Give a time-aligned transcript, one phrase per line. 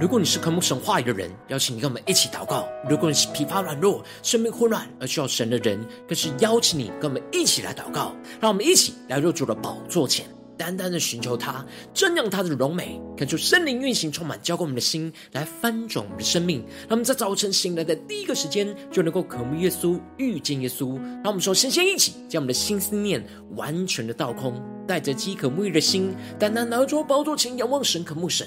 [0.00, 8.14] 如果你是渴慕神话语的人，邀请你跟我们一起祷告；如果你是疲乏软弱、生命混乱而需要神的人，更是邀请你跟我们一起来祷告。
[8.40, 10.24] 让我们一起来入主的宝座前，
[10.56, 16.60] 单单的寻求他，瞻仰他的荣美，恳求圣灵运行，充满浇灌我们的心，来翻转我们的生命。
[16.82, 20.96] 让我们在早晨醒来的第一个时间，就能够渴慕耶稣、遇见耶稣。
[21.24, 23.20] 让我们说，先先一起将我们的心思念
[23.56, 28.46] 完全的倒空，带着饥渴沐浴的心，单单拿着宝座前仰望神、渴慕神。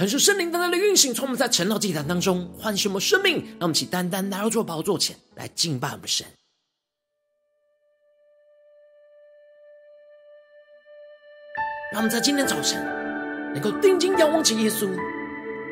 [0.00, 6.26] 恳求圣灵单单的运行，从我们在晨祷祭坛当中唤醒我们生命，让我们起单单来到主宝座前来敬拜我们神。
[11.92, 12.82] 让我们在今天早晨
[13.52, 14.88] 能够定睛仰望起耶稣，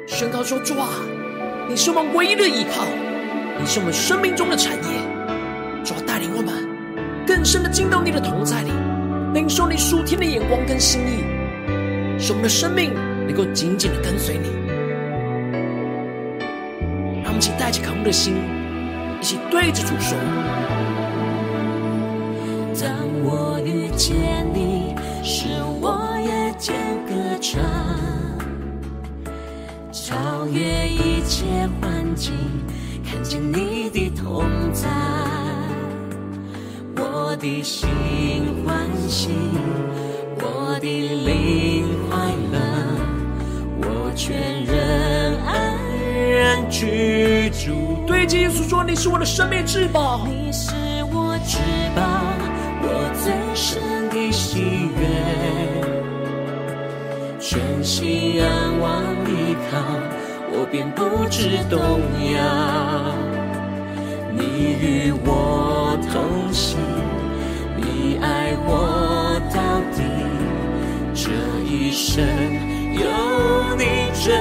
[0.07, 0.91] 宣告说：主啊，
[1.67, 2.85] 你是我们唯一的依靠，
[3.59, 5.83] 你是我们生命中的产业。
[5.83, 8.71] 主啊，带领我们更深的进到你的同在里，
[9.33, 11.25] 领受你属天的眼光跟心意，
[12.21, 12.93] 使我们的生命。
[13.29, 14.49] 能够紧紧的跟随你，
[17.23, 18.35] 让我们一起带着渴慕的心，
[19.21, 20.17] 一起对着主说：
[22.81, 22.91] 当
[23.23, 24.17] 我遇见
[24.55, 26.75] 你，是我夜间
[27.07, 27.61] 歌唱，
[29.93, 31.45] 超越一切
[31.83, 32.33] 环境，
[33.05, 34.89] 看见你的同在，
[36.97, 37.91] 我的心
[38.65, 39.29] 欢喜，
[40.41, 40.87] 我的
[41.27, 41.85] 灵
[46.79, 48.05] 居住。
[48.07, 50.71] 对着耶稣说：“你是我的生命至宝，你是
[51.13, 51.59] 我至
[51.97, 52.01] 宝，
[52.83, 52.87] 我
[53.21, 54.61] 最深的喜
[54.97, 55.03] 悦。
[57.41, 58.47] 全心仰
[58.79, 59.79] 望依靠，
[60.53, 61.81] 我便不知动
[62.33, 62.39] 摇。
[64.33, 64.39] 你
[64.81, 66.79] 与我同行，
[67.77, 69.59] 你爱我到
[69.97, 69.99] 底，
[71.13, 71.29] 这
[71.69, 72.25] 一生。”
[73.01, 73.85] 有你
[74.23, 74.41] 真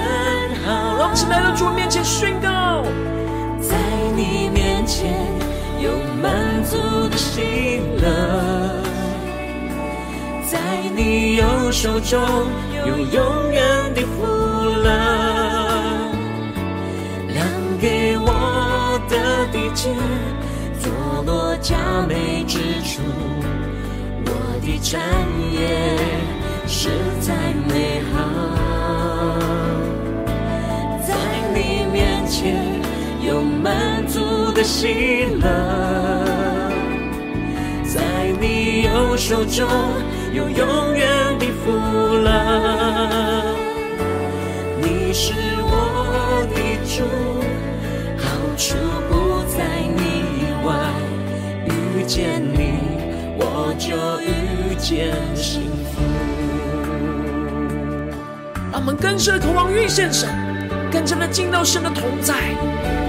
[0.66, 2.84] 好，让我们来到主面前宣告，
[3.62, 3.76] 在
[4.16, 5.14] 你面前
[5.80, 5.92] 有
[6.22, 6.78] 满足
[7.10, 8.84] 的喜乐，
[10.50, 10.58] 在
[10.96, 12.20] 你右手中
[12.86, 14.26] 有永远的福
[14.84, 14.90] 乐，
[17.28, 17.46] 量
[17.80, 19.90] 给我的地界，
[20.80, 20.92] 坐
[21.26, 21.76] 落佳
[22.08, 23.02] 美之处，
[24.26, 24.30] 我
[24.62, 25.00] 的产
[25.54, 26.37] 业。
[26.68, 26.90] 实
[27.22, 27.34] 在
[27.70, 28.20] 美好，
[31.08, 31.16] 在
[31.54, 32.62] 你面前
[33.26, 35.48] 有满足的喜乐，
[37.86, 38.02] 在
[38.42, 39.66] 你右手中
[40.34, 41.08] 有永远
[41.40, 42.30] 的福乐。
[44.82, 47.06] 你是我的主，
[48.18, 48.28] 好
[48.58, 48.76] 处
[49.10, 49.64] 不在
[49.96, 50.02] 你
[50.42, 50.70] 以外，
[51.66, 52.60] 遇见你
[53.38, 55.62] 我就遇见幸
[55.94, 56.07] 福。
[58.78, 60.30] 让我们更深的渴望遇见神，
[60.92, 62.36] 更深的进到神的同在，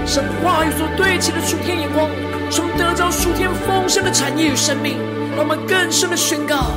[0.03, 2.09] 神话语所对齐的属天眼光，
[2.49, 4.97] 从得着属天丰盛的产业与生命。
[5.37, 6.71] 让我们更深的宣告：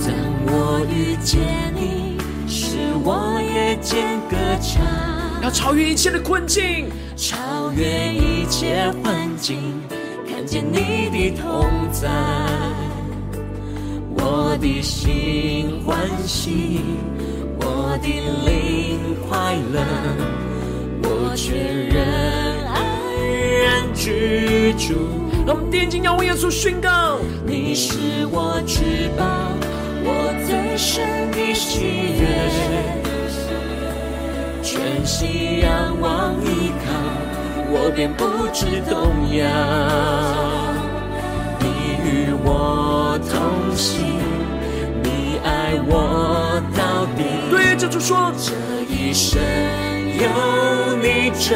[0.00, 0.12] 当
[0.48, 1.38] 我遇见
[1.76, 2.18] 你，
[2.48, 4.82] 使我夜间歌唱，
[5.40, 9.80] 要超越一切的困境，超越一切环境，
[10.28, 12.08] 看见你的同在。
[14.58, 15.96] 我的心欢
[16.26, 16.80] 喜，
[17.60, 18.08] 我的
[18.44, 19.78] 灵快乐，
[21.04, 22.02] 我却仍
[22.66, 22.82] 安
[23.62, 24.96] 然居住。
[25.46, 29.24] 让我们定睛仰望耶稣，宣告：你是我至宝，
[30.02, 31.84] 我最深的喜
[32.18, 32.26] 悦，
[34.60, 36.90] 全心仰望依靠，
[37.70, 39.46] 我便不知动摇。
[41.60, 41.66] 你
[42.10, 43.96] 与我同行，
[45.48, 47.24] 爱我到底。
[47.50, 48.52] 对着主说，这
[48.92, 49.40] 一生
[50.24, 50.28] 有
[51.00, 51.48] 你真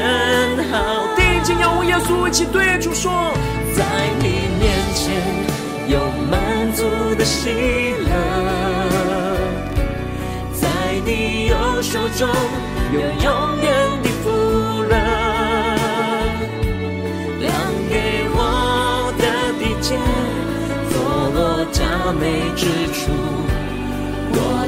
[0.70, 0.74] 好。
[1.16, 3.12] 定睛仰望耶稣，一起对主说。
[3.76, 3.84] 在
[4.18, 4.24] 你
[4.60, 5.04] 面前
[5.88, 5.98] 有
[6.30, 6.80] 满足
[7.16, 7.50] 的喜
[8.04, 8.10] 乐，
[10.52, 10.66] 在
[11.04, 12.28] 你右手中
[12.92, 13.26] 有永
[13.62, 13.66] 远
[14.02, 14.30] 的福
[14.90, 14.94] 乐，
[17.40, 17.50] 量
[17.88, 17.92] 给
[18.34, 19.24] 我的
[19.58, 19.96] 地界，
[20.92, 20.94] 坐
[21.34, 21.80] 落佳
[22.20, 22.22] 美
[22.54, 22.60] 之
[22.92, 23.00] 处，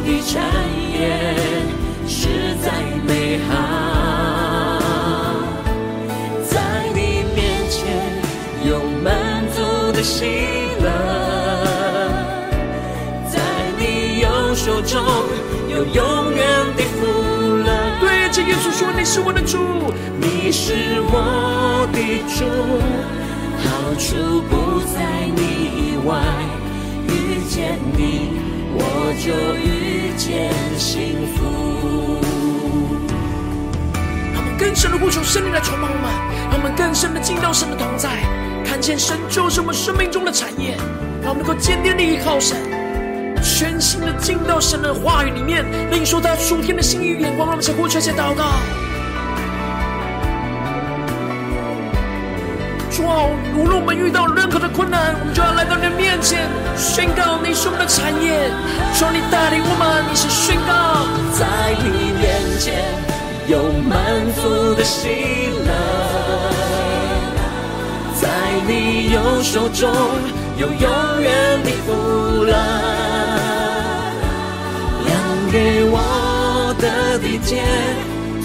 [0.04, 0.42] 的产
[0.92, 1.34] 业
[2.06, 2.70] 实在
[3.06, 3.52] 美好。
[6.44, 6.60] 在
[6.94, 7.40] 你面
[7.70, 7.80] 前
[8.68, 9.56] 有满足
[9.92, 10.26] 的喜
[10.82, 10.86] 乐，
[13.32, 13.40] 在
[13.78, 15.02] 你右手中
[15.70, 16.46] 有永远
[16.76, 17.06] 的福
[17.64, 17.66] 乐。
[18.00, 19.58] 对着耶稣说：“你是我的主，
[20.20, 21.98] 你是我的
[22.28, 22.44] 主，
[23.64, 24.52] 好处不
[24.92, 25.00] 在
[25.34, 25.40] 你
[25.72, 26.12] 以外。
[27.08, 28.02] 遇见你，
[28.74, 31.38] 我就遇见幸福。”
[34.34, 36.04] 让我们更深的呼求圣灵来充满我们，
[36.50, 38.10] 让我们更深的进到神的同在。
[38.64, 40.76] 看见神就是我们生命中的产业，
[41.22, 42.56] 让我们能够坚定的依靠神，
[43.42, 47.46] 全心的进到神的话语里面，领受他属天的心意与眼光。
[47.46, 48.44] 让我们先呼求，先祷告。
[52.94, 53.26] 主啊，
[53.58, 56.46] 无论我们遇到任何的困难，我们就要来到你的面前，
[56.76, 58.48] 宣告你是我们的产业。
[58.94, 61.02] 求你带领我们，你是宣告，
[61.34, 62.86] 在你面前
[63.48, 63.98] 有满
[64.38, 65.10] 足的喜
[65.66, 65.74] 乐。
[68.14, 68.30] 在
[68.68, 69.90] 你右手中
[70.56, 72.54] 有永远的福乐，
[75.04, 75.18] 量
[75.50, 77.58] 给我的地界，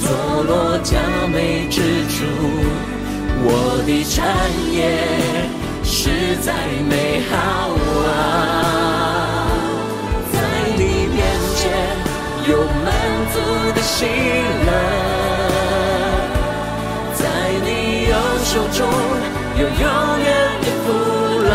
[0.02, 0.10] 坐
[0.42, 0.98] 落佳
[1.32, 2.26] 美之处，
[3.42, 3.48] 我
[3.86, 4.18] 的产
[4.74, 4.78] 业
[5.84, 6.54] 实在
[6.90, 7.34] 美好
[8.06, 8.12] 啊！
[10.32, 10.36] 在
[10.78, 11.18] 你面
[11.56, 11.60] 前
[12.48, 12.52] 有
[12.84, 12.88] 满
[13.32, 13.36] 足
[13.74, 14.06] 的喜
[14.66, 14.70] 乐，
[17.16, 17.22] 在
[17.64, 17.68] 你
[18.10, 18.14] 右
[18.44, 18.80] 手中。
[19.60, 20.28] 有永远
[20.62, 20.88] 的福
[21.44, 21.52] 乐，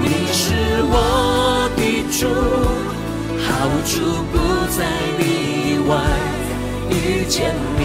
[0.00, 0.42] 你是
[0.88, 0.94] 我
[1.76, 2.20] 的主，
[3.44, 3.48] 好
[3.84, 3.90] 处
[4.32, 4.34] 不
[4.74, 4.78] 在
[5.18, 5.20] 你
[5.68, 5.92] 以外。
[6.88, 6.94] 遇
[7.28, 7.80] 见你，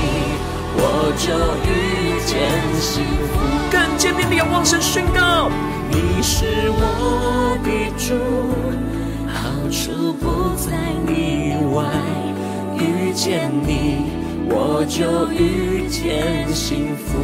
[1.25, 2.37] 就遇见
[2.79, 3.39] 幸福。
[3.71, 5.49] 更坚定的仰望神宣告，
[5.89, 8.13] 你是我的主，
[9.27, 9.33] 好
[9.71, 10.77] 处不在
[11.07, 11.83] 你外。
[12.77, 14.13] 遇见你。
[14.47, 17.17] 我就遇见幸福，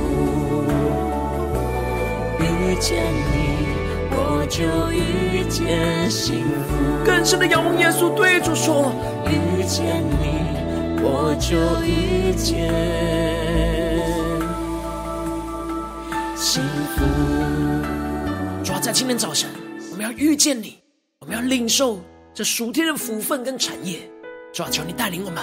[2.40, 3.68] 遇见你，
[4.10, 7.06] 我就遇见幸福。
[7.06, 8.92] 更深的仰望耶稣，对主说：
[9.28, 10.42] 遇见你，
[11.04, 12.74] 我就遇见
[16.52, 16.62] 幸
[16.98, 17.06] 福。
[18.62, 19.50] 主要在今天早晨，
[19.90, 20.80] 我们要遇见你，
[21.22, 22.02] 我们要领受
[22.34, 24.00] 这属天的福分跟产业。
[24.52, 25.42] 主要求你带领我们。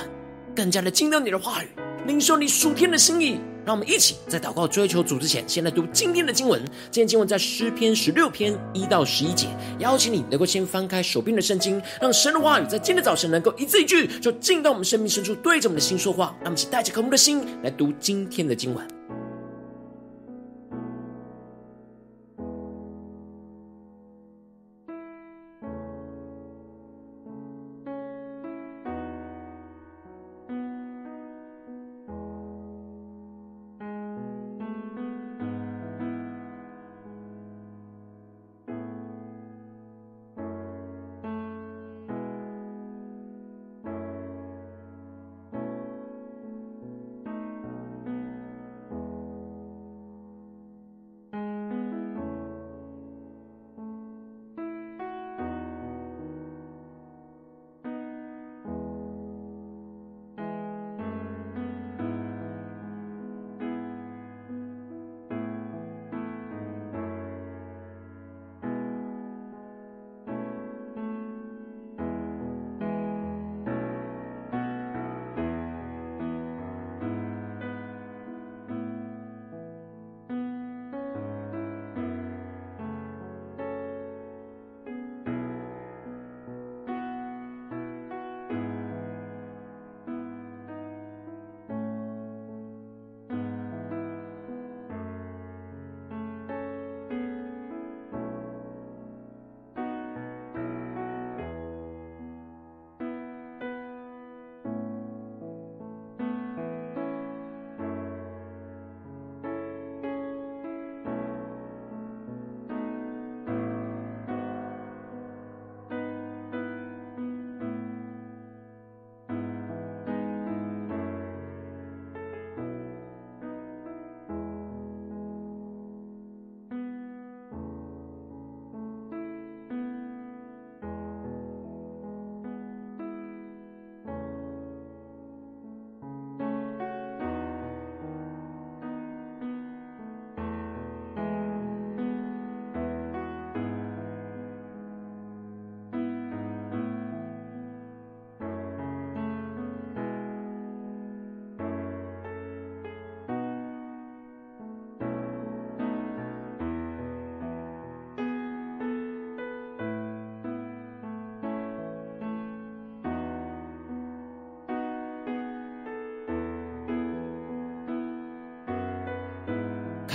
[0.54, 1.68] 更加的进到你的话语，
[2.06, 3.40] 领受你属天的心意。
[3.64, 6.62] 让我们一起在祷告追求主之前，先来读今天的经文。
[6.90, 9.48] 今天经文在诗篇十六篇一到十一节。
[9.78, 16.36] 邀请你能够先翻开手边的圣经，让神的话语在今天早晨能够一字一句，就进到我们生命深处，对着我们的心说话。
[16.40, 18.98] 让我们一起带着渴慕的心来读今天的经文。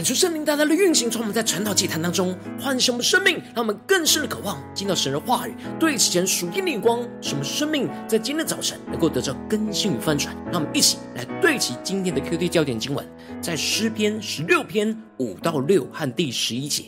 [0.03, 10.35] 感受圣灵大大的运行，从我们在传道祭坛当中唤醒我们生命，让我们更深的渴望听到神的话语，对齐神属天的光，使我们生命在今天早晨能够得到更新与翻转。
[10.51, 13.07] 让我们一起来对齐今天的 QD 焦点经文，
[13.39, 16.83] 在诗篇十六篇五到六和第十一节：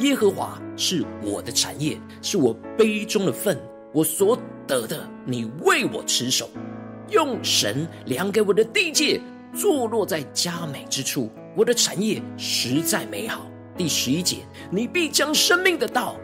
[0.00, 3.58] 耶和华是我的产业，是我杯中的分，
[3.90, 6.50] 我所得的，你为我持守，
[7.08, 9.18] 用神量给我的地界。
[9.56, 13.46] 坐落在佳美之处，我的产业实在美好。
[13.76, 14.38] 第十一节，
[14.70, 16.16] 你必将生命的道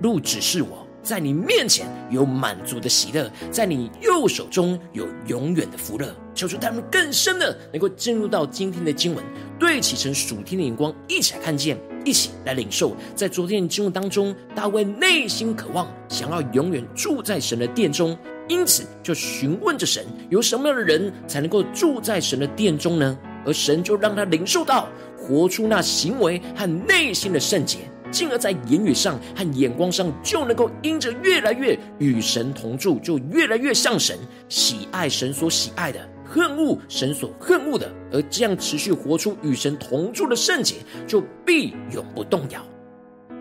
[0.00, 6.14] 路指示我，在你面前有满足的喜乐，在你右手中有永远的福乐。
[6.34, 9.24] 求主他们更深的能够进入到今天的经文，
[9.58, 12.94] 对齐成属天的眼光，一起来看见，一起来领受。
[13.14, 18.16] 在昨天的经文当中，大卫内心渴望，想要永远住在神的殿中。
[18.48, 23.18] 因此，就询问着神，有什么样的人才能够住在神的殿中呢？
[23.44, 27.78] 而神就让他领受到，活出那行为和内心的圣洁，
[28.10, 42.60] 进而在言语上和眼光上，就能够因着越来越与神同住，就越来越像神，喜爱神所喜爱的，恨恶神所恨恶的，而这样持续活出与神同住的圣洁，就必永不动摇。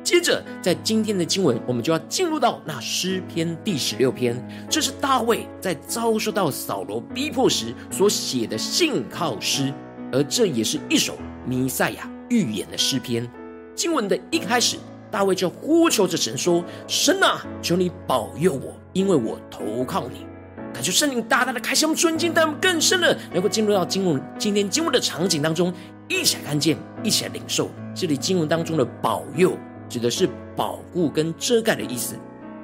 [0.03, 4.35] 接着，在今天的经文，我们就要进入到那诗篇第十六篇。
[4.69, 9.73] 这是大卫在遭受到扫罗逼迫时所写的信靠诗，
[10.13, 13.27] 而这也是一首弥赛亚预言的诗篇。
[13.75, 14.77] 经文的一开始，
[15.09, 20.27] 大卫就呼求着神说：“神啊，求你保佑我，因为我投靠你。”
[20.71, 25.73] 感谢圣灵大大的开箱，尊敬，带我们更深了能够进入到经文今天经文的场景当中，
[26.07, 29.57] 一起来看见，一起来领受这里经文当中的保佑。
[29.89, 32.15] 指的是保护跟遮盖的意思，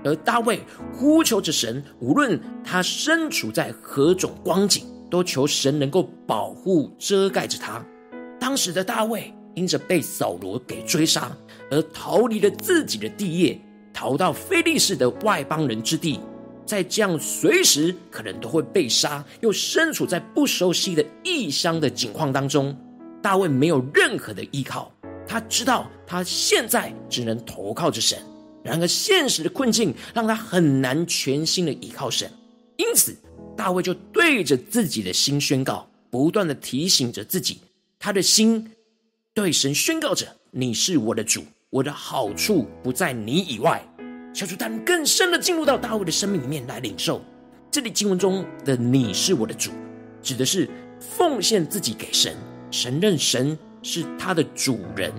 [0.03, 0.61] 而大卫
[0.93, 7.83] 呼求着神，无论他身处在何种光景，都求神能够保护遮盖着他。
[8.39, 11.35] 当时的大卫因着被扫罗给追杀，
[11.69, 13.59] 而逃离了自己的地业，
[13.93, 16.19] 逃到非利士的外邦人之地，
[16.65, 22.75] 在这样随时可能都会被杀，又身处在不熟悉的异乡的境况当中，
[23.21, 24.91] 大卫没有任何的依靠。
[25.27, 28.17] 他知道他现在只能投靠着神，
[28.63, 32.31] 然而现实的困境让他很难全心的依靠神，
[32.77, 33.15] 因此
[33.59, 37.59] 大卫就对着自己的心宣告，不断的提醒着自己，
[37.99, 38.71] 他的心
[39.33, 43.85] 对神宣告着：“你是我的主，我的好处不在你以外。”
[44.33, 47.21] 小主他们更深的进入到大卫的生命里面来领受。
[47.69, 49.71] 这里经文中的“你是我的主”，
[50.23, 52.37] 指的是奉献自己给神，
[52.71, 53.59] 承认神。
[53.83, 55.11] 是他的主人，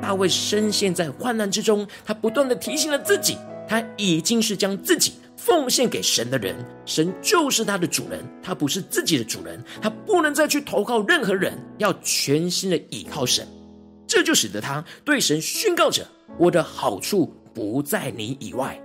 [0.00, 3.36] 大卫深陷在患难之中，他不断的提醒了自己，
[3.68, 5.12] 他已经是将自己
[5.44, 13.46] 奉献给神的人，神就是他的主人，他不是自己的主人，他不能再去投靠任何人，要全心的倚靠神。
[14.06, 16.06] 这就使得他对神宣告着
[16.40, 18.80] ：“我的好处不在你以外。”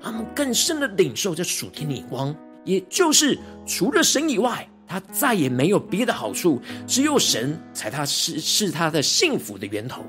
[0.00, 2.32] 他们更深的领受这属天的光，
[2.64, 3.36] 也就是
[3.66, 4.64] 除了神以外。
[4.86, 10.04] 他再也没有别的好处，只有神才他是是他的幸福的源头。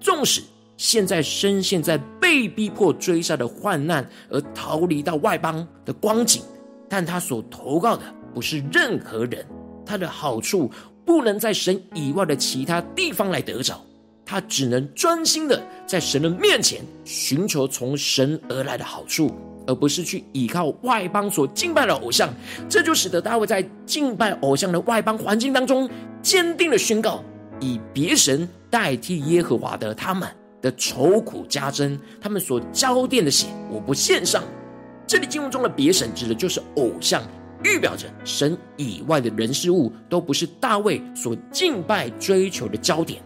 [0.00, 0.40] 纵使
[0.76, 6.42] 现在深陷在被逼迫追杀的患难而逃离到外邦的光景，
[6.88, 8.02] 但他所投靠的
[8.34, 9.44] 不是任何人，
[9.84, 10.70] 他的好处
[11.04, 13.80] 不能在神以外的其他地方来得着，
[14.24, 19.34] 他只能专心的在神的面前寻求从神而来的好处。
[19.68, 22.32] 而不是去依靠外邦所敬拜的偶像，
[22.68, 25.90] 这就使得大卫在敬拜偶像的外邦环境当中，
[26.22, 27.20] 坚定的宣告：
[27.58, 30.28] 以别神代替耶和华的他们
[30.66, 34.42] 的愁苦加增，他们所交奠的血，我不献上。
[35.06, 37.22] 这里经文中的别神指的就是偶像，
[37.62, 43.22] 预表着神以外的人事物都不是大卫所敬拜追求的焦点。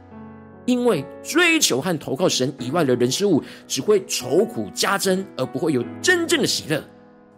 [0.66, 6.84] 因为追求和投靠神以外的人事物，只会愁苦加增，而不会有真正的喜乐。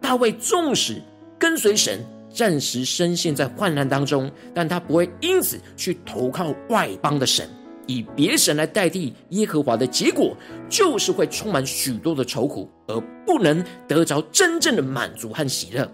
[0.01, 1.01] 大卫纵使
[1.39, 7.49] 跟随神，暂时深陷在患难当中，但他不会因此去投靠外邦的神，
[7.87, 10.37] 以别神来代替耶和华的结果，
[10.69, 15.91] 就是会充满许多的愁苦，而不能得着真正的满足和喜乐。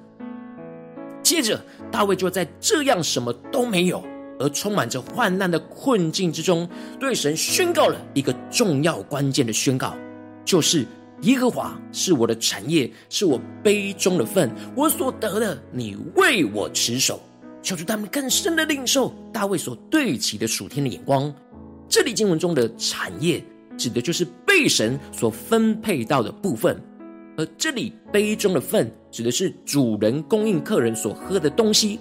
[1.23, 4.03] 接着，大卫就在这样什么都没有，
[4.39, 6.69] 而充满着患难的困境之中，
[6.99, 9.95] 对神宣告了一个重要关键的宣告，
[10.45, 10.87] 就是
[11.23, 17.21] 耶和华是我的产业，是我杯中的分，我所得的，你为我持守。
[17.61, 21.35] 求主他们更深的领受大卫所对齐的属天的眼光。
[21.89, 23.43] 这里经文中的产业，
[23.77, 26.79] 指的就是被神所分配到的部分，
[27.37, 31.99] 而这里杯中的分，指的是主人供应客人所喝的东西。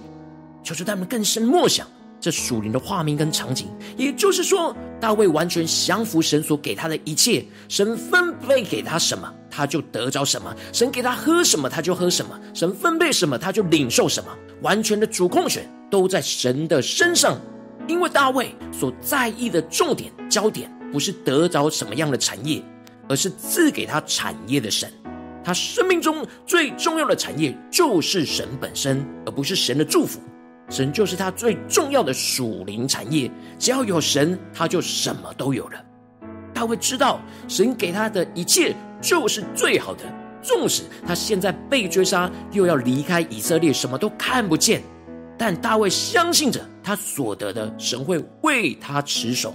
[0.62, 1.86] 求求他们更深默想。
[2.20, 14.36] 这属灵的画面跟场景，也就是说，大卫完全降服神所给他的一切，神分配给他什么，他就得着什么；神给他喝什么，他就喝什么；神分配什么，他就领受什么。
[14.62, 17.40] 完全的主控权都在神的身上，
[17.88, 22.62] 因为大卫所在意的重点焦点，不是得着什么样的产业，
[23.08, 24.88] 而是赐给他产业的神。
[25.42, 30.20] 他生命中最重要的产业就是神本身，而不是神的祝福。
[30.68, 35.82] 神就是他最重要的属灵产业，只要有神，他就什么都有了。
[36.52, 40.02] 大卫知道神给他的一切就是最好的，
[40.42, 44.82] 纵使他现在被追杀，又要离开以色列，什么都看不见，
[45.38, 49.54] 但大卫相信着他所得的，神会为他持守。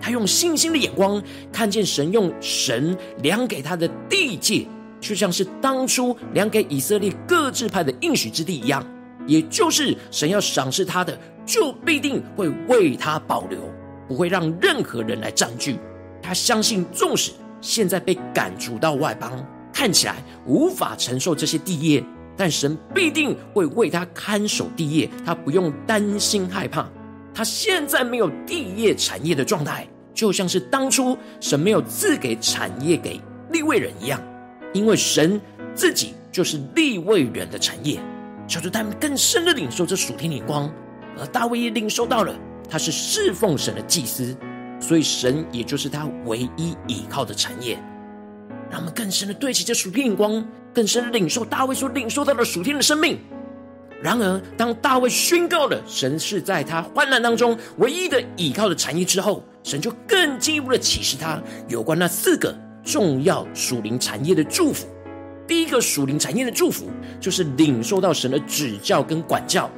[0.00, 4.66] 他用信心的眼光看见神用神量给他的地界，
[4.98, 8.84] 就像是当初量给以色列各支派的应许之地一样。
[9.26, 11.16] 也就是神要赏赐他的，
[11.46, 13.60] 就必定会为他保留，
[14.08, 15.78] 不会让任何人来占据。
[16.22, 20.16] 他相信，纵使现在被赶逐到外邦，看起来
[20.46, 22.02] 无法承受这些地业，
[22.40, 26.88] 但神必定会为他看守地业，他不用担心害怕。
[27.34, 34.18] 他现在没有地业产业的状态，就像是当初神没有赐给产业给立位人一样，
[34.72, 35.38] 因为神
[35.74, 38.00] 自己就是立位人的产业。
[38.48, 40.72] 求主他们更深的领受这属天的光，
[41.18, 42.34] 而大卫也领受到了，
[42.70, 44.34] 他是侍奉神的祭司，
[44.80, 47.78] 所以神也就是他唯一依靠的产业。
[48.70, 50.42] 让我们更深的对齐这属天的光，
[50.72, 53.18] 更深领受大卫所领受到的属天的生命。
[54.02, 64.86] 然而，当大卫宣告了神是在他患难当中唯一的依靠的产业之后，神就更进一步的启示他有关那四个重要属灵产业的祝福。
[65.46, 66.88] 第一个属灵产业的祝福，
[67.20, 69.68] 就是领受到神的指教跟管教。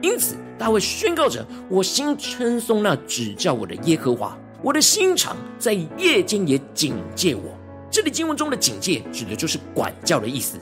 [0.00, 7.42] 因此，大卫宣告着：“我心称颂那指教我的耶和华，我的心肠在夜间也警戒我。”
[7.90, 10.58] 这里经文中的警戒，指的就是管教的意思。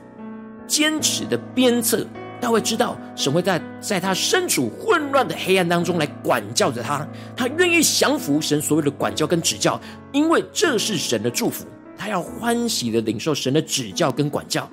[0.67, 2.07] 坚持的鞭策，
[2.41, 9.81] 大卫知道神会在在他身处混乱的黑暗当中来管教着他，他愿意降服神所有的管教跟指教，
[10.12, 11.67] 因为这是神的祝福。
[11.99, 14.69] 他要欢喜的领受神的指教跟管教，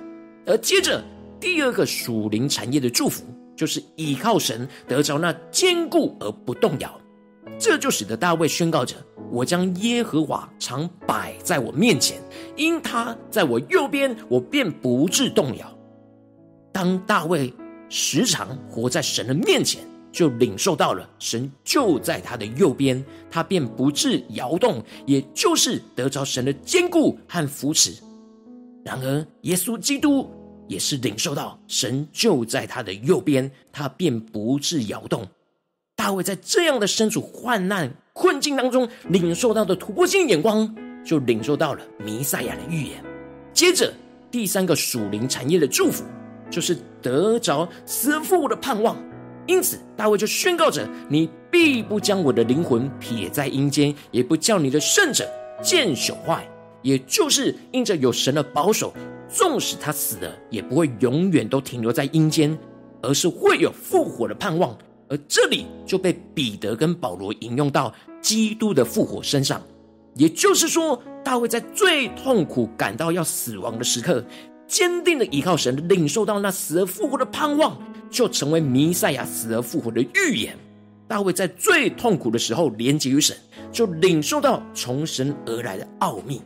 [0.46, 1.02] 而接着
[1.40, 3.24] 第二个属灵产业的祝福，
[3.56, 7.00] 就是依靠神得着那坚固而不动摇。
[7.58, 8.96] 这就使得大卫宣告着
[9.30, 12.20] ：“我将耶和华常摆在我面前，
[12.56, 15.78] 因他在我右边，我便不致动摇。”
[16.72, 17.52] 当大卫
[17.88, 19.82] 时常活在神的面前。
[20.14, 27.92] 就领受到了神就在他的右边，他便不致摇动，也就是得着神的坚固和扶持。
[28.84, 30.30] 然而，耶稣基督
[30.68, 35.26] 也是领受到神就在他的右边，他便不致摇动。
[35.96, 43.02] 大卫在这样的身处患难困境当中，领受到的突破性眼光，就领受到了弥赛亚的预言。
[43.52, 43.92] 接着，
[44.30, 46.04] 第三个属灵产业的祝福，
[46.50, 48.96] 就是得着死而复的盼望。
[49.46, 55.28] 因此，大卫就宣告着：“你必不将我的灵魂撇在阴间，也不叫你的圣者
[55.62, 56.46] 见朽坏。”
[56.82, 58.92] 也就是因着有神的保守，
[59.26, 62.58] 纵使他死了，也不会永远都停留在阴间，
[63.00, 64.76] 而是会有复活的盼望。
[65.08, 69.60] 而这里就被彼得跟保罗引用到基督的复活身上。
[70.14, 74.24] 也就是说，大卫在最痛苦、感到要死亡的时刻，
[74.66, 77.76] 坚定的依靠神，领受到那死而复活的盼望。
[78.10, 80.56] 就成为弥赛亚死而复活的预言。
[81.08, 83.36] 大卫在最痛苦的时候连结于神，
[83.72, 86.40] 就领受到从神而来的奥秘。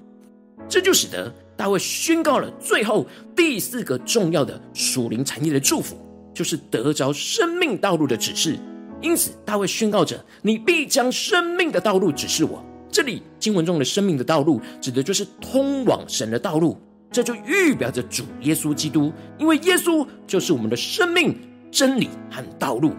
[0.66, 5.94] 这就使得大卫宣告了最后第四个重要的属灵产业的祝福，
[6.38, 8.56] 就是得着生命道路的指示。
[9.00, 16.78] 因此，大卫宣告着：“你必将生命的道路指示我。”这里经文中的生命的道路，指的就是通往神的道路。
[17.10, 21.36] 这就预表着主耶稣基督，因为耶稣就是我们的生命。
[21.70, 22.92] 真理和道路，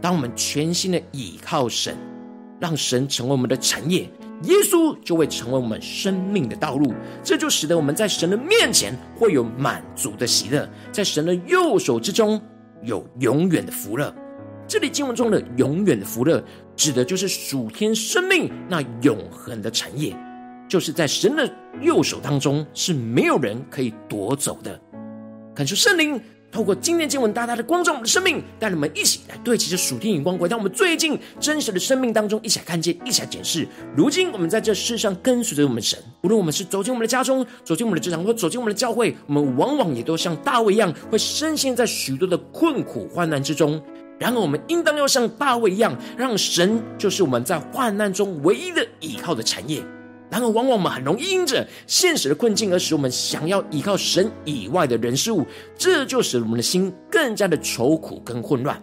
[0.00, 1.96] 当我们全心的倚靠神，
[2.58, 4.10] 让神成为我们的产业，
[4.42, 6.92] 耶稣就会成为我们生命的道路。
[7.22, 12.42] 这就使得我们在神的面前会有满足的喜乐，在神的右手之中
[12.82, 14.14] 有永远的福乐。
[14.66, 16.42] 这里经文中的永远的福乐，
[16.76, 20.14] 指的就是属天生命那永恒的产业，
[20.68, 24.78] 就是在神的右手当中是没有人可以夺走的。
[25.54, 26.20] 感受圣灵。
[26.50, 33.68] 透过今天经文，大大的光照我们的生命，带你们一起来对齐着属天眼光，回到我们最近真实的生命当中，一起来看见，一起来检视。
[33.94, 43.80] 如今我们在这世上跟随着我们神，无论我们是走进我们的家中，走进我们的职场，或走进我们的教会，我们往往也都像大卫一样，会深陷在许多的困苦患难之中。
[44.18, 49.80] 然而，我们应当要像大卫一样，让神就是我们在患难中唯一的依靠的产业。
[50.30, 58.82] 然而，往往我们很容易因着现实的困境，而使我们想要依靠神以外的人事物，这就使我们的心更加的愁苦跟混乱。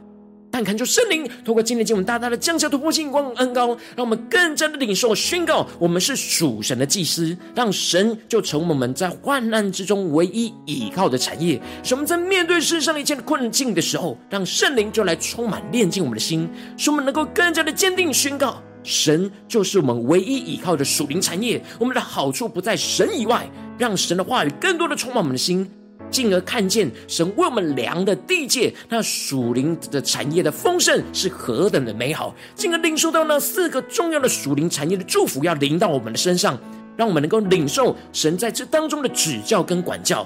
[0.51, 11.61] 但恳求圣灵透过今天经文大大的降下突破性光恩膏，让我们更加的领受宣告，我们是属神的祭司，让神就成我们在患难之中唯一倚靠的产业。
[11.83, 21.61] 使我们在面对世上一切的困境的时候，让圣灵就来充满炼净我们的心，使我们能够更加的坚定宣告，神就是我们唯一倚靠的属灵产业。
[21.79, 25.69] 我们的好处不在神以外，让神的话语更多的充满我们的心。
[26.11, 32.33] 进而看见神为我们量的地界，那属灵的产业的丰盛是何等的美好。
[32.53, 36.57] 进而领受到那四个重要的属灵产业的祝福要临到我们的身上，
[36.95, 40.25] 让我们能够领受神在这当中的指教跟管教，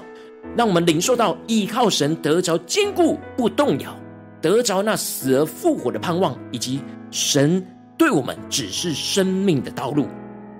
[0.54, 3.96] 让我们领受到依靠神得着坚固不动摇，
[4.42, 6.78] 得着那死而复活的盼望，以及
[7.10, 7.66] 神
[8.00, 10.06] 对我们只是生命的道路。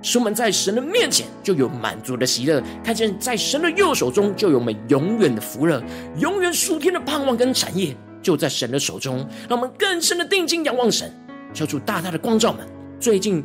[0.02, 5.82] 使我们在神的面前就有满足的喜乐，看见在神的右手中就有我们永远的福乐，
[6.18, 9.26] 永远属天的盼望跟产业就在神的手中。
[9.48, 11.10] 让我们更深的定睛仰望神，
[11.54, 12.66] 求主大大的光照们。
[13.00, 13.42] 最近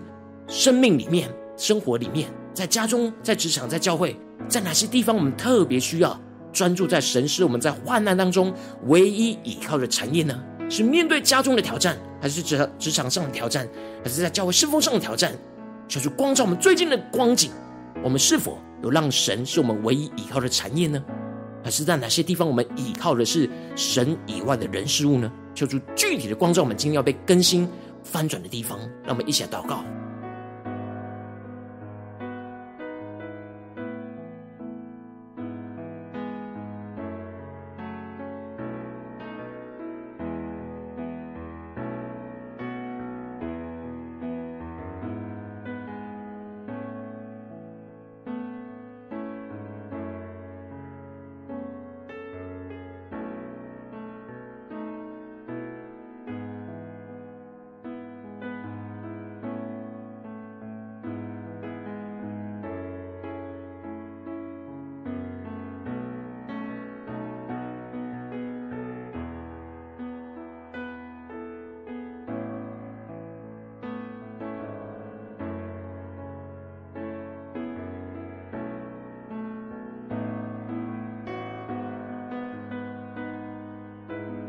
[0.49, 6.19] 生命里面、生活里面，在家中、在职场、在教会，在哪些地方我们特别需要
[6.51, 8.53] 专注在神是我们在患难当中
[8.87, 10.37] 唯一依靠的产业呢？
[10.69, 13.67] 是面对家中的挑战，还是职职场上的挑战，
[14.03, 15.33] 还是在教会侍奉上的挑战？
[15.87, 17.51] 求主光照我们最近的光景，
[18.03, 21.03] 我们是否有让神是我们唯一依靠的产业呢？
[21.63, 25.31] 还是在哪些地方我们依靠的是神以外的人事物呢？
[25.53, 27.67] 求主具体的光照我们今天要被更新
[28.03, 29.83] 翻转的地方，让我们一起来祷告。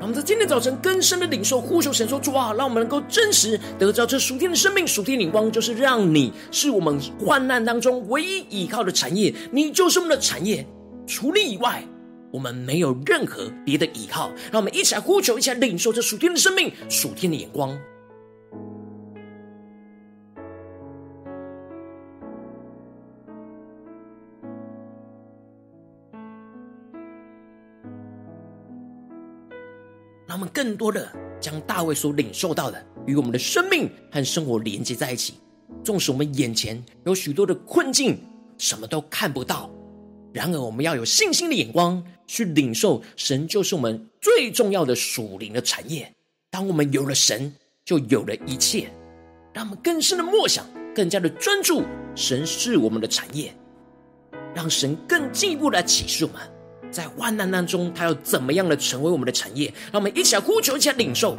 [0.06, 10.64] 我们在今天早晨更深的领受，呼求神说：“主啊，让我们能够真实得着这属天的生命、属天的光，就是让你是我们患难当中唯一依靠的产业，你就是我们的产业。
[11.08, 11.82] 除你以外，
[12.30, 14.30] 我们没有任何别的依靠。
[14.52, 17.76] 让我们一起来呼求，一起来领受这属天的生命、属天的眼光。”
[30.66, 31.08] 更多的
[31.40, 35.34] 将大卫所领受到的与我们的生命和生活连接在一起。
[35.84, 38.18] 纵使我们眼前有许多的困境，
[38.58, 39.70] 什么都看不到，
[40.32, 46.12] 然而我们要有信心的眼光去领受神就是我们最重要的属灵的产业。
[46.50, 48.90] 当我们有了神，就有了一切。
[49.52, 51.84] 让我们更深的默想，更加的专注，
[52.16, 53.54] 神是我们的产业，
[54.52, 56.40] 让神更进一步来启示我们。
[56.96, 59.66] 在患难当中，他要怎么样的成为我们的产业？
[59.92, 61.36] 让我们一起来呼求，一起来领受。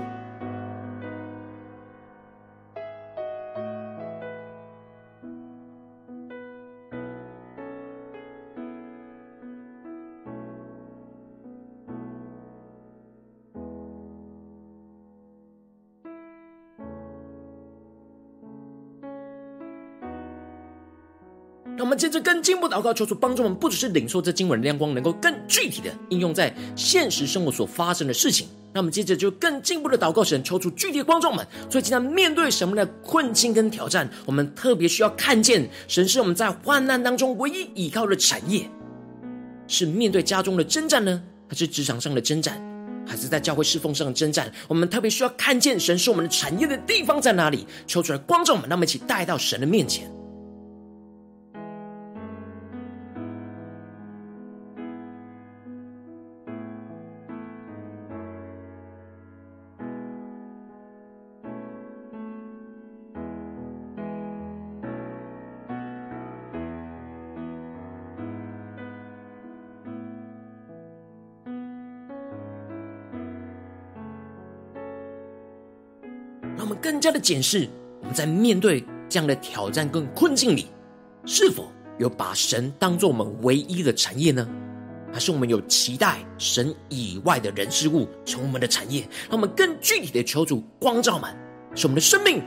[21.78, 28.48] 让我们接着更进一步祷告，求主帮助我们，不只是领受这经文的亮光，能够更具体的应用在现实生活所发生的事情。
[28.74, 31.46] 那我们接着就更进一步的祷告神，求主具体的光照我们。
[31.70, 38.68] 所以，今天面对什么的困境跟挑战，我们特别需要看见神是我们在患难当中唯一依靠的产业。
[39.68, 42.60] 是面对家中的征战呢，还是职场上的征战，
[43.06, 44.52] 还是在教会侍奉上的征战？
[44.68, 47.68] 我们特别需要看见神是我们的产业的地方在哪里？
[47.86, 50.12] 求主来光照我们，让我们一起带到神的面前。
[77.08, 77.70] 加的检视，
[78.02, 80.68] 我们在面对这样的挑战跟困境里，
[81.26, 84.46] 是否有把神当作我们唯一的产业呢？
[85.14, 89.08] 还是我们有期待神以外的人事物成为我们的产业？
[89.30, 91.34] 让我们更具体的求主光照满，
[91.74, 92.44] 使我们的生命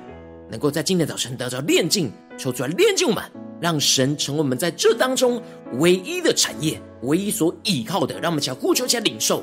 [0.51, 3.25] 能够在今天早晨得到炼净，求主来炼净我们，
[3.63, 5.43] 让神成为我们在这当中
[5.79, 8.21] 唯一的产业，唯一所依靠的。
[8.21, 9.43] 让我们想呼求，起来领受。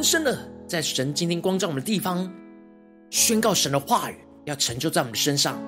[0.00, 0.34] 更深的
[0.66, 2.26] 在神今天光照我们的地方，
[3.10, 4.14] 宣告神的话语
[4.46, 5.60] 要成就在我们的身上。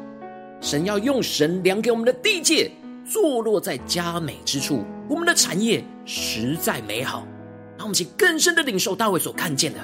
[0.59, 2.71] 神要用神量给我们的地界，
[3.05, 4.87] 坐落在佳美之处。
[5.07, 7.29] 我们的产业实在美好。
[7.77, 9.79] 让我们去更深的领受大卫所看见的，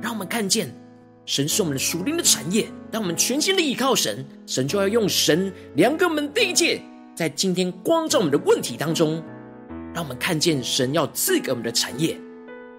[0.00, 0.74] 让我们看见
[1.26, 2.68] 神是我们的属灵的产业。
[2.90, 6.80] 当我们全心的依靠神，神就要用神量给我们地界，
[7.14, 9.22] 在今天光照我们的问题当中，
[9.94, 12.18] 让我们看见神要赐给我们的产业。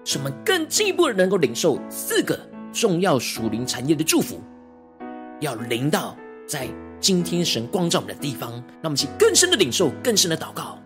[0.04, 2.38] 使我们更进一步的能够领受四个
[2.72, 4.40] 重要属灵产业的祝福，
[5.40, 6.68] 要领到在
[7.00, 10.78] 今天神光照我们的地方，让我们去更深的领受，更深的祷告。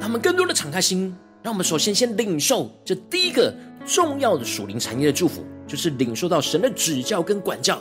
[0.00, 3.54] 让我们更多的敞开心，让我们首先先领受这第一个
[3.86, 5.44] 重要的属灵产业的祝福。
[5.68, 7.78] 就是领受到神的指教跟管教，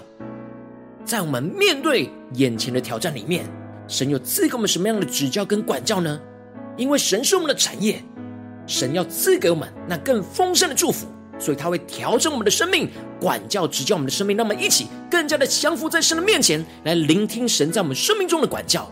[1.05, 3.45] 在我们面对眼前的挑战里面，
[3.87, 6.19] 神有赐给我们什么样的指教跟管教呢？
[6.75, 8.03] 因为神是我们的产业，
[8.67, 11.07] 神要赐给我们那更丰盛的祝福，
[11.39, 12.89] 所以他会调整我们的生命，
[13.21, 18.91] 管教指教我们的生命，让我们一起更加的降服在神的面前，来聆听神在我们生命中的管教。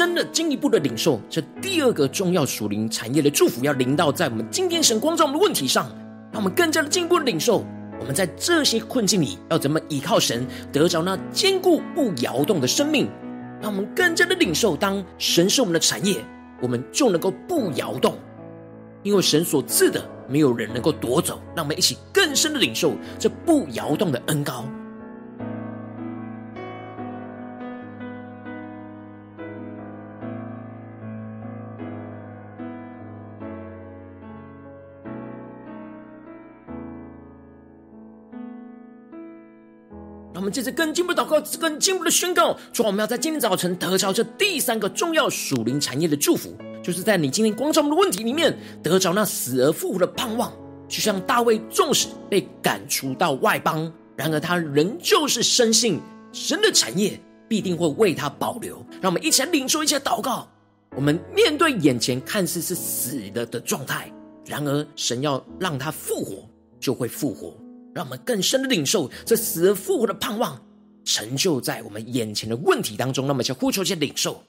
[0.00, 5.90] 深的、进一步的领受这第二个重要属灵产业的祝福，要临到在我们今天神光照我们的问题上，
[6.32, 7.66] 让我们更加的进一步的领受。
[7.98, 13.10] 我们在这些困境里，要怎么依靠神，得着那坚固不摇动的生命？
[13.60, 16.24] 让我们更加的领受，当神是我们的产业，
[16.62, 18.16] 我们就能够不摇动，
[19.02, 21.38] 因为神所赐的，没有人能够夺走。
[21.54, 24.64] 让我们一起更深的领受这不摇动的恩膏。
[40.40, 50.50] 我们接着更进一步祷告，更进一步的宣告，说我们要在今天早晨得着这第三个重要属灵产业的祝福，就是在你今天光照我们的问题里面，得着那死而复活的盼望。
[50.88, 56.00] 就像大卫，纵使被赶出到外邦，然而他仍旧是深信
[56.32, 58.82] 神的产业必定会为他保留。
[58.98, 60.48] 让我们一起来领受，一起祷告。
[60.96, 64.10] 我们面对眼前看似是死了的状态，
[64.46, 66.48] 然而神要让他复活，
[66.80, 67.54] 就会复活。
[67.94, 70.60] 让我们更深的领受这死而复活的盼望，
[71.04, 73.26] 成就在我们眼前的问题当中。
[73.26, 74.42] 那么，就呼求，先领受。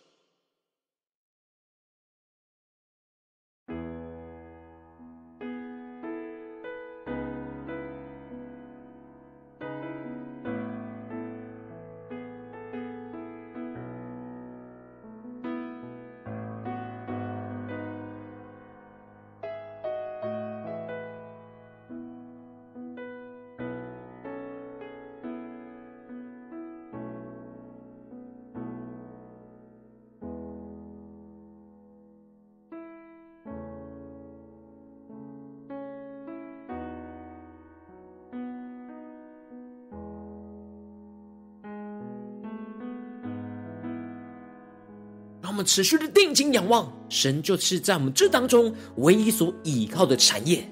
[45.61, 50.67] 们持续的定睛仰望，神就是在我们这当中唯一所倚靠的产业。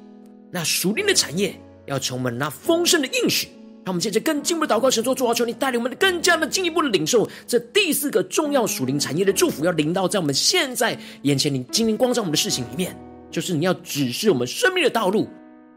[0.49, 3.47] 那属灵的产业要充满那丰盛的应许。
[3.86, 12.95] 让我们接着更进一步的祷告，神说：主啊，求你带领我们更加的进一步的领受这第四个重要属灵产业的祝福，要临到在我们现在眼前，你今天光照我们的事情里面，
[13.30, 15.28] 就是你要指示我们生命的道路，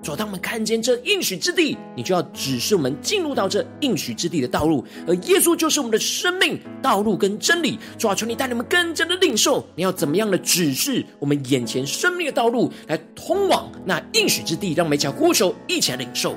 [0.03, 4.85] 主，当我们看见这应许之地，你就要指示我们进入到这应许之地的道路。
[5.07, 7.79] 而耶稣就是我们的生命、道路跟真理。
[7.97, 16.37] 主啊，求你带领我们更加的领受，你要怎么样的指示我们眼前生命的道路，来通往那应许之地，让我们一起呼求，一起来领受。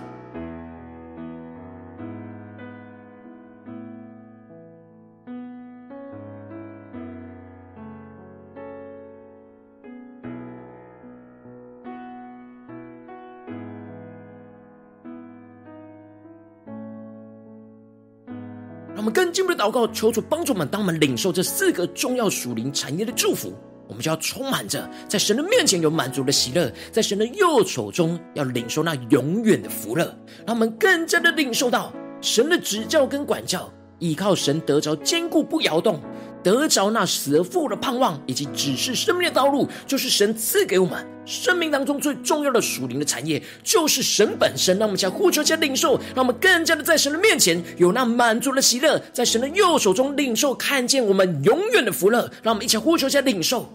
[19.35, 20.65] 进一步的祷告，求主帮助我们。
[20.65, 23.53] 当我们领受这四个重要属灵产业的祝福，
[23.85, 30.05] 我们就要充满着在神的面前有满足的喜乐，在神的右手中要领受那永远的福乐。
[30.47, 33.69] 让我们更加的领受到神的指教跟管教，
[33.99, 35.99] 依靠神得着坚固不摇动。
[36.45, 44.77] 得着那死而复的盼望，以及指示生命的道路，就是神赐给我们生命当中最重要的属灵的产业，就是神本身。
[44.77, 52.29] 让我们将呼求、将领受，让我们更加的在神的面前有那满足的喜乐，在神的右手中领受，看见我们永远的福乐。
[52.43, 53.67] 让我们一起呼求、将领受。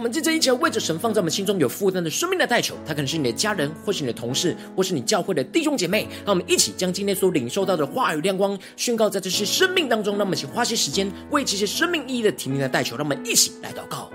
[0.00, 6.08] 我们接着一起为着神放在我们心中有负担的生命的代求，他可能是你的家人，或是你的同事，或是你教会的弟兄姐妹。
[6.24, 10.16] 让我们一起将今天所领受到的话语亮光宣告在这些生命当中。
[10.16, 14.10] 让我们一起花些时间为这些生命意义的提名的代求，让我们一起来祷告。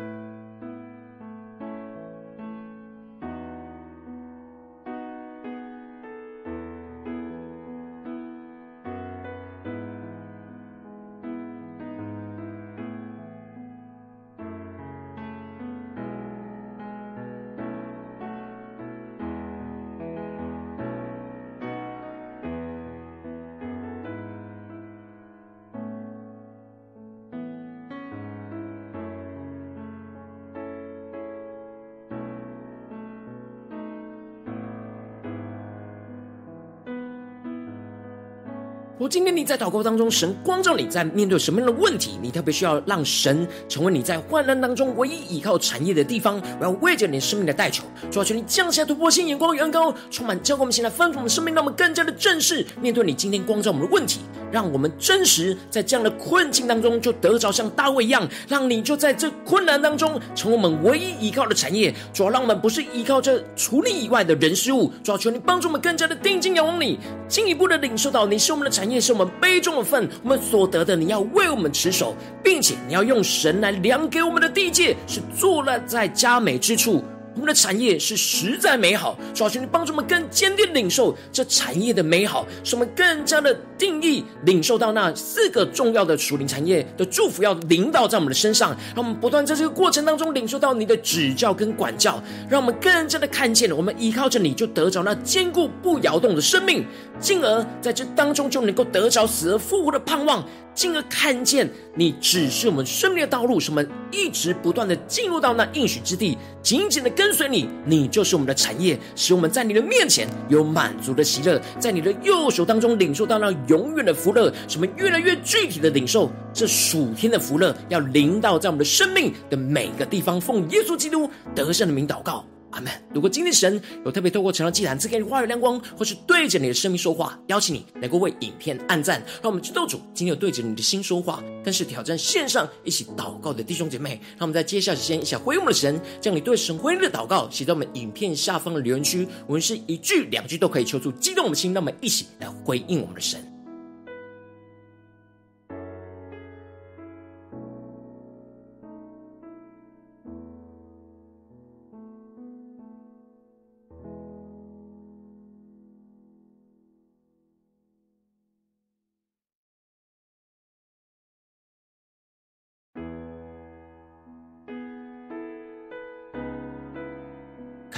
[39.07, 46.41] 今天你在祷告当中，神光照你在面对什么样的问题，你特别需要让神成为你在患难当中唯一依靠产业的地方。
[46.59, 54.21] 我要为着你生命的代求，主要求你降下突破性眼光，远高充满，教灌我们现在丰我们生命，让我们更加的正视面对你今天光照我们的问题。
[54.51, 61.93] 让我们真实在这样的困境当中，就得着像大卫一样，让你就在这困难当中，成为我们唯一依靠的产业。
[62.13, 77.03] 主要让我们不是依靠这除你以外的人事物，主要求你帮助我们更加的定睛仰望你，进一步的领受到你是我们的产业，是我们杯中的分，我们所得的，你要为我们持守，并且你要用神来量给我们的地界，是坐落在佳美之处。
[77.35, 96.85] 我们的产业是实在美好，主啊，求你帮助我们更坚定领受这产业的美好，使我们更加的定义领受到那四个重要的属灵产业的祝福，要领导在我们的身上，让我们不断在这个过程当中领受到你的指教跟管教，让我们更加的看见，我们依靠着你就得着那坚固不摇动的生命，
[97.19, 100.41] 进而在这当中就能够得着死而复活的盼望。
[100.75, 107.67] 进而看见你指示我们生命的道路，什么一直不断的进入到那应许之地，紧紧的跟随你。
[107.85, 120.39] 你就是我们的产业，使我们在你的面前有满足的喜乐，在你的右手当中领受到那永远的福乐，什么越来越具体的领受这属天的福乐，要临到在我们的生命的每个地方。
[120.41, 122.45] 奉耶稣基督得胜的名祷告。
[122.75, 122.91] 阿门。
[123.13, 131.43] 如果今天神有特别透过晨祷祭坛赐给你话语亮光，或是对着你的生命说话，邀请你能够为影片按赞，让我们知道主今天有对着你的心说话。
[131.63, 143.54] 更是挑战线上一起祷告的弟兄姐妹，让我们在接下来时间一起回应我们的神，将你对神回应的祷告写在我们影片下方的留言区，无论是一句两句都可以，求助激动我们的心，让我们一起来回应我们的神。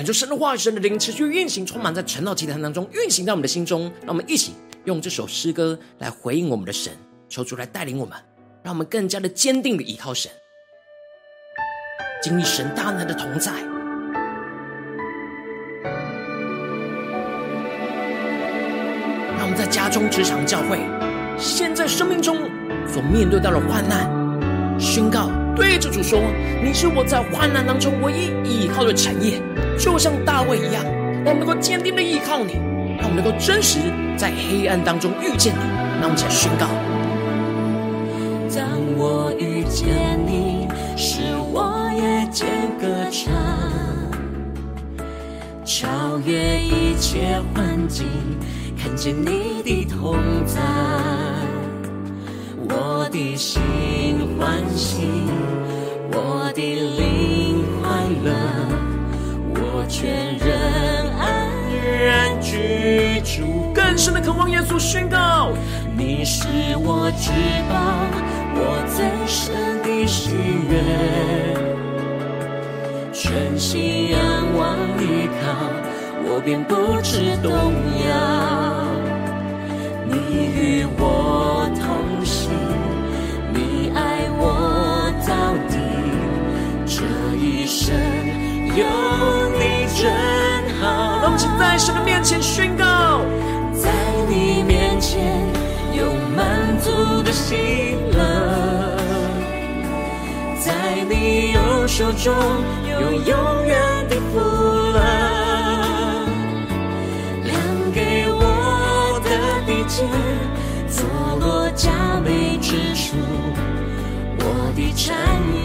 [0.07, 3.91] 感受神的话语，神的灵持续运行，充满在晨祷祭坛当中，运行在我们的心中。
[3.99, 4.53] 让我们一起
[4.85, 6.93] 用这首诗歌来回应我们的神，
[7.27, 8.17] 求主来带领我们，
[8.63, 10.31] 让我们更加的坚定的依靠神，
[12.23, 13.51] 经历神大能的同在。
[19.35, 20.79] 让我们在家中、职场、教会，
[21.37, 22.37] 现在生命中
[22.87, 24.09] 所面对到的患难，
[24.79, 26.17] 宣告对着主说
[26.63, 29.41] ：“你是我在患难当中唯一依靠的产业。”
[29.77, 30.83] 就像大卫一样，
[31.23, 32.53] 让我们能够坚定的依靠你，
[32.99, 33.79] 让我们能够真实
[34.17, 35.59] 在黑暗当中遇见你。
[35.99, 36.67] 让我们起来宣告：
[38.55, 38.67] 当
[38.97, 39.87] 我遇见
[40.25, 41.21] 你，使
[41.51, 42.47] 我也间
[42.79, 43.33] 歌唱，
[45.65, 48.05] 超越一切环境，
[48.77, 50.61] 看见你的同在，
[52.69, 53.61] 我的心
[54.39, 55.07] 欢喜，
[56.11, 57.89] 我的灵快
[58.23, 58.96] 乐。
[59.89, 60.47] 全人
[61.17, 61.49] 安
[62.03, 65.53] 然居住，更深的渴望耶稣宣告：
[65.97, 67.31] 你是我至
[67.69, 67.75] 宝，
[68.53, 70.31] 我最深的喜
[70.69, 70.73] 悦，
[73.13, 74.19] 全心仰
[74.57, 75.55] 望依靠，
[76.25, 77.51] 我便不知动
[78.07, 78.09] 摇。
[80.05, 80.13] 你
[80.53, 81.85] 与我同
[82.25, 82.51] 行，
[83.53, 85.75] 你爱我到底，
[86.85, 86.97] 这
[87.37, 87.95] 一生。
[88.77, 89.46] 有你
[89.99, 90.11] 真
[90.79, 93.21] 好，让我们请在神的面前宣告，
[93.73, 93.89] 在
[94.29, 95.43] 你面前
[95.91, 98.95] 有满足的喜乐，
[100.59, 102.31] 在你右手中
[102.87, 104.39] 有永远的福
[104.93, 104.99] 乐，
[107.43, 107.57] 量
[107.91, 109.29] 给我的
[109.65, 110.05] 地界，
[110.87, 111.03] 坐
[111.39, 111.89] 落佳
[112.23, 113.15] 美之处，
[114.37, 115.17] 我的产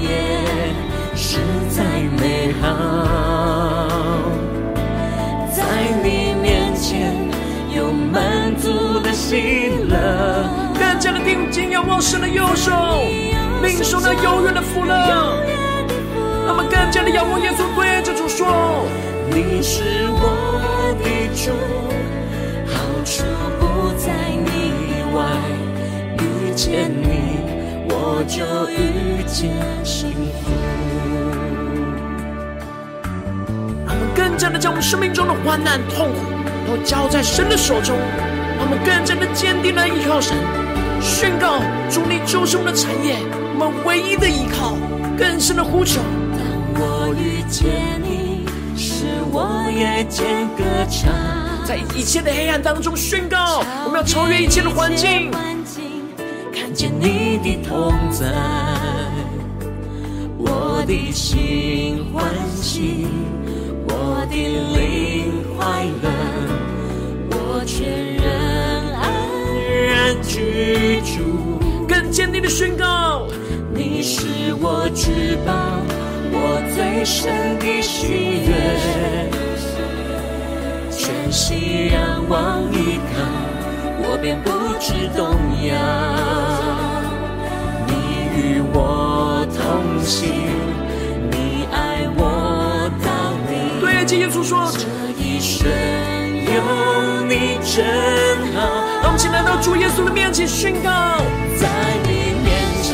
[0.02, 0.91] 业。
[1.32, 1.38] 实
[1.70, 1.82] 在
[2.20, 2.68] 美好，
[5.50, 5.64] 在
[6.04, 7.16] 你面前
[7.74, 9.96] 有满足的喜乐，
[10.78, 12.70] 更加的定睛仰望神的右手，
[13.62, 15.42] 领受那永远的福乐。
[16.44, 18.86] 那么更加的仰望耶稣，对着主说：
[19.30, 21.50] 你是我的主，
[22.66, 22.76] 好
[23.06, 23.24] 处
[23.58, 25.24] 不在你以外，
[26.18, 27.40] 遇见你
[27.88, 29.50] 我就遇见
[29.82, 30.10] 幸
[30.44, 30.61] 福。
[34.32, 36.20] 更加的将我们生命中的患难、痛苦
[36.66, 37.98] 都交在神的手中，
[38.56, 40.34] 让我们更加的坚定的依靠神，
[41.02, 41.60] 宣告
[41.90, 43.18] 主你就是我们的产业，
[43.58, 44.74] 我们唯一的依靠，
[45.18, 46.00] 更深的呼求。
[46.32, 51.12] 当我遇见你，使我夜间歌唱，
[51.66, 55.30] 在一切的黑暗当中宣告，我们要超越一切的环境，
[56.54, 58.32] 看见你的同在，
[60.38, 62.24] 我的心欢
[62.56, 63.06] 喜。
[63.88, 64.34] 我的
[64.76, 66.04] 灵快乐，
[67.30, 68.24] 我全人
[68.96, 69.02] 安
[69.86, 69.90] 然
[70.22, 71.58] 居住。
[71.86, 73.26] 更坚定的宣告，
[73.74, 75.52] 你是我至宝，
[76.32, 78.50] 我最深的喜悦。
[80.90, 83.20] 全心仰望依靠，
[83.98, 85.20] 我便不知动
[85.66, 85.70] 摇。
[87.86, 87.92] 你
[88.36, 90.61] 与我同行。
[94.16, 94.86] 耶稣说：“这
[95.16, 95.66] 一生
[96.44, 97.84] 有你真
[98.52, 98.60] 好。”
[99.02, 100.90] 让我们一起来到主耶稣的面前宣告，
[101.58, 101.68] 在
[102.04, 102.92] 你面前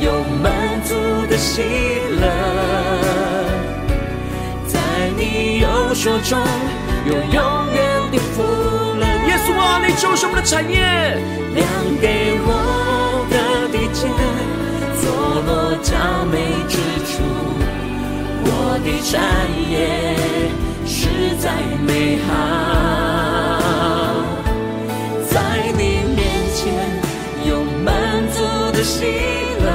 [0.00, 0.94] 有满足
[1.28, 1.62] 的喜
[2.20, 2.22] 乐，
[4.66, 4.78] 在
[5.18, 6.38] 你右手中
[7.04, 8.42] 有永远的福
[8.98, 9.04] 乐。
[9.26, 10.80] 耶稣啊，你就是我们的产业，
[11.54, 11.66] 量
[12.00, 14.08] 给我的地界，
[15.00, 15.04] 坐
[15.46, 16.34] 落佳美
[16.68, 17.49] 之处。
[18.42, 18.48] 我
[18.84, 19.12] 的产
[19.70, 19.74] 业
[20.86, 20.98] 实
[21.38, 21.44] 在
[21.86, 22.30] 美好，
[25.30, 25.34] 在
[25.76, 25.80] 你
[26.14, 26.18] 面
[26.54, 26.58] 前
[27.46, 27.50] 有
[27.84, 27.88] 满
[28.32, 28.36] 足
[28.72, 29.04] 的喜
[29.60, 29.66] 乐，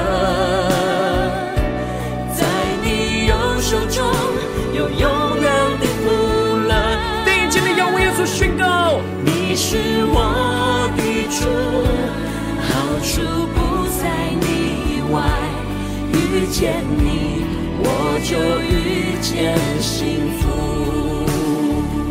[2.34, 2.40] 在
[2.84, 3.98] 你右手中
[4.74, 5.04] 有永
[5.42, 5.46] 远
[5.80, 6.04] 的福
[6.68, 6.72] 乐。
[7.26, 11.00] 定睛的仰望耶稣宣告，你是我的
[11.30, 11.40] 主，
[12.62, 13.14] 好处
[13.54, 13.58] 不
[14.00, 14.04] 在
[14.42, 14.44] 你
[14.90, 15.16] 以外，
[16.12, 17.35] 遇见你。
[18.26, 21.30] 就遇见幸福。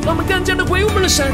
[0.07, 1.27] 让我们更加的回我们的神，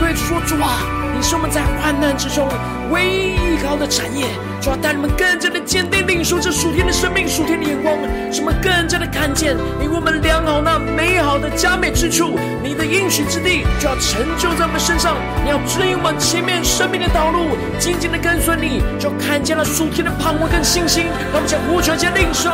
[0.00, 0.82] 对主说：主啊，
[1.14, 2.48] 你是我们在患难之中
[2.90, 4.26] 唯一依靠的产业。
[4.60, 7.94] 主啊，带你们更加的坚定领受这属天的生命、属天的眼光，
[8.32, 12.36] 使我们更加的看见你为我们量好那美好的佳美之处。
[12.60, 15.14] 你的应许之地就要成就在我们身上。
[15.44, 21.06] 你要指引我们前面生命的道路，紧紧的跟随你，就看见了属天的盼望跟信心。
[21.30, 22.50] 让我们将呼求加领受。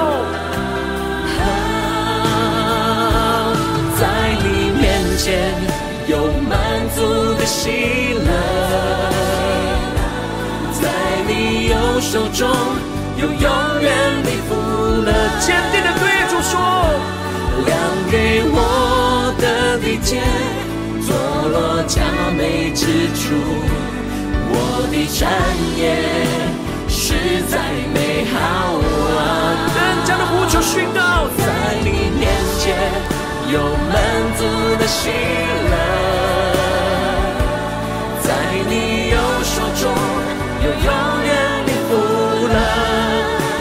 [5.23, 5.53] 前
[6.07, 6.17] 有
[6.49, 6.59] 满
[6.97, 8.31] 足的喜乐，
[10.81, 10.89] 在
[11.29, 12.49] 你右手中
[13.19, 13.93] 有永远
[14.25, 14.57] 的福
[15.05, 15.13] 乐。
[15.39, 16.59] 坚定的对主说，
[17.67, 17.77] 量。
[18.11, 20.21] 给我的地界，
[21.07, 21.15] 坐
[21.53, 22.01] 落佳
[22.37, 23.37] 美之处，
[24.49, 25.31] 我的产
[25.79, 25.81] 业
[26.89, 27.15] 实
[27.47, 27.61] 在
[27.95, 28.35] 美好
[29.21, 29.23] 啊！
[29.77, 31.45] 更加的呼求宣告，在
[31.85, 32.65] 你面前
[33.53, 33.80] 有。
[34.91, 35.75] 喜乐，
[38.25, 38.29] 在
[38.69, 39.83] 你右手中
[40.65, 40.91] 有永
[41.25, 41.31] 远
[41.65, 41.91] 的福
[42.49, 42.55] 乐。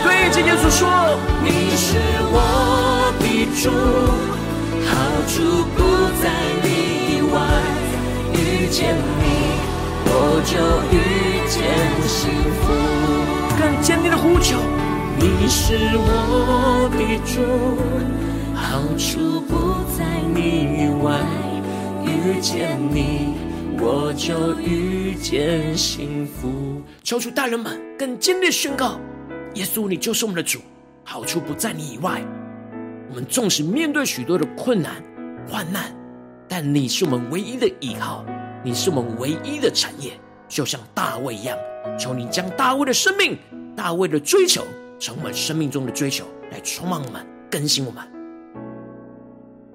[0.03, 0.82] 对，今天所说，
[1.43, 1.88] 你是
[2.32, 3.23] 我的
[3.61, 3.69] 主，
[4.89, 4.91] 好
[5.27, 5.34] 处
[5.77, 5.80] 不
[6.19, 6.25] 在
[6.63, 6.67] 你
[7.13, 7.38] 以外，
[8.34, 9.23] 遇见你
[10.05, 10.11] 我
[10.43, 10.51] 就
[10.91, 10.97] 遇
[11.47, 11.57] 见
[12.07, 12.17] 幸
[12.59, 12.73] 福。
[13.55, 14.57] 更坚定的呼求，
[15.19, 17.38] 你是我的主。
[18.70, 21.20] 好处不在你以外，
[22.05, 23.34] 遇见你
[23.82, 26.80] 我就遇见幸福。
[27.01, 28.99] 求主大人们更坚烈宣告：
[29.55, 30.59] 耶稣，你就是我们的主，
[31.03, 32.22] 好处不在你以外。
[33.09, 35.03] 我们纵使面对许多的困难、
[35.47, 35.91] 患难，
[36.47, 38.24] 但你是我们唯一的依靠，
[38.63, 40.11] 你是我们唯一的产业，
[40.47, 41.57] 就像大卫一样。
[41.97, 43.36] 求你将大卫的生命、
[43.76, 44.61] 大卫的追求，
[44.99, 48.18] 成为生命中的追求，来充满我们、更新我们。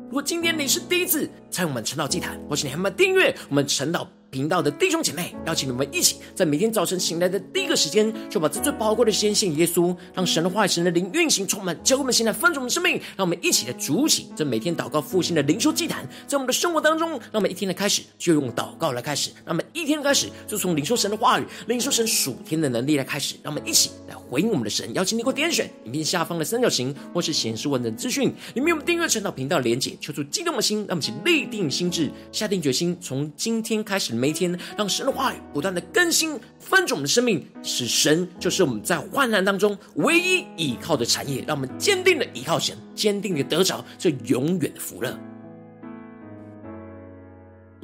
[0.06, 13.00] 如果今天你是第一次参与我们晨祷祭坛，或是你还没有订阅我们晨祷频道的弟兄姐妹，邀请你们一起在每天早晨醒来的第一个时间，就把这最宝贵的时间献耶稣，让神的话语、神的灵运行充满，教会我们现在分盛我们生命。
[13.16, 23.36] 让我们一起来筑起这每天祷告复兴的灵修祭坛，在我们的生活当中，让我们一天的开始就用祷告来开始，让我们一天的开始就从领受神的话语、领受神属天的能力来开始。
[23.40, 24.92] 让我们一起来回应我们的神。
[24.94, 35.04] 邀请你给我点选影片下方的三角形，或是显示文字资讯里面有我们订阅晨祷频道连结，求主激动的心，让我们一起立定心智，下定决心，从今天开始每一天，让神。
[35.04, 45.14] 的话语不断的更新翻转我们的生命，使神就是我们在患难当中唯一依靠的产业，让我们坚定的依靠神，坚定的得着这永远的福乐。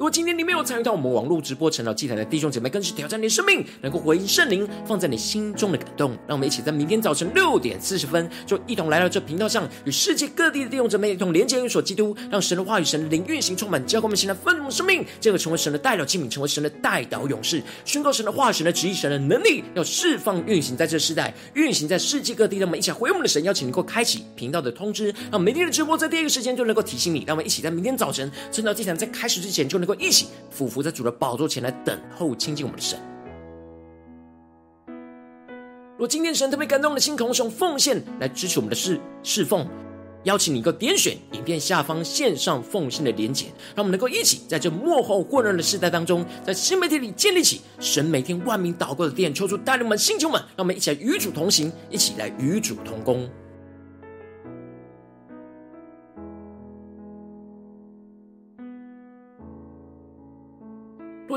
[0.01, 6.09] 如果今天你没有参与到我们网络直播晨祷祭坛的弟兄姐妹，更是挑战你的生命，能够回应圣灵放在你心中的感动。
[6.27, 22.57] 让我们一起在明天早晨六点四十分，就一同来到这频道上，与世界各地的弟兄姐妹一同连接、与所基督，让神的话语、神灵运行充满，教灌我们现在丰盛的生命，进而成为神的代祷器皿，成为神的代祷勇士，宣告神的话、神的旨意、神的能力，要释放运行在这世代，运行在世界各地。
[22.57, 27.23] 让我们一起回应我们的神，邀请能够开启频道的通知，让每天的直播在第一个时间就能够提醒你。
[27.27, 32.97] 让我们一起在明天早晨晨祷祭坛在开始之前，就能够够一起俯伏在主的宝座前来等候亲近我们的神。
[35.97, 39.67] 若今天神特别感动的心，同时用奉献来支持我们的事侍奉，
[40.23, 53.29] 邀请你一个点选影片下方线上奉献的连结，让我们能够一起在这幕后混乱的时代当中，在新媒体里建立起神每天万名祷告的殿，抽出带领我们星球们，让我们一起来与主同行，一起来与主同工。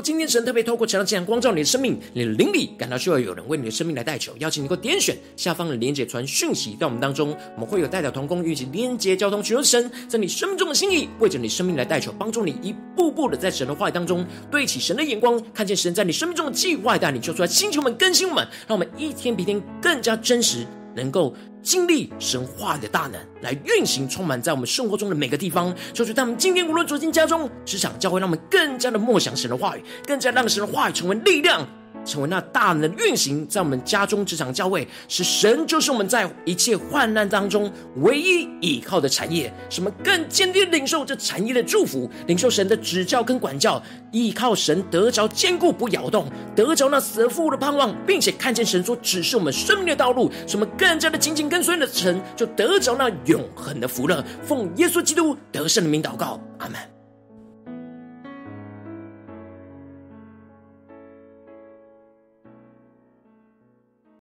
[0.05, 25.75] 今天神特别透过这样这样光照你的生命，你的灵里感到需要有人为你的生命来代求，邀请你给我点选下方的连结传讯息到我们当中，我们会有代表同工与其连结交通，寻求神在你生命中的心意，为着你生命来代求，帮助你一步步的在神的话语当中对齐神的眼光，看见神在你生命中的计划带领，求出来星球们更新我们，让我们一天比一天更加真实，能够经历神话的大能，来运行充满在我们生活中的每个地方。
[25.93, 31.67] 就是他们今天无论走进家中、职场、教会，让我们更加的默想神的话语，更加让神的话语成为力量。
[32.05, 39.51] 成为那大能的运行在我们家中、职场、教会，使神就是我们在一切患难当中唯一依靠的产业。
[39.69, 43.81] 什么更坚定领受这产业的祝福，领受神的指教跟管教，
[44.11, 54.23] 依靠神得着坚固不摇动，得着那死而复活的盼望，并且看见神所指示我们生命的道路，什么更加的紧紧跟随的神，就得着那永恒的福乐。
[54.43, 56.94] 奉耶稣基督得胜的名祷告，阿门。